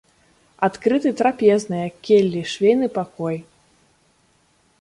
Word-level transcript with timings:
Адкрыты 0.67 1.09
трапезная, 1.19 1.83
келлі, 2.09 2.41
швейны 2.55 2.87
пакой. 2.97 3.37